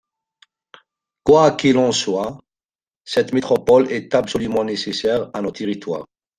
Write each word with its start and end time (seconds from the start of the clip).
Quoi 1.23 1.51
qu’il 1.51 1.77
en 1.77 1.91
soit, 1.91 2.39
cette 3.05 3.33
métropole 3.33 3.91
est 3.91 4.15
absolument 4.15 4.63
nécessaire 4.63 5.29
à 5.35 5.43
nos 5.43 5.51
territoires. 5.51 6.07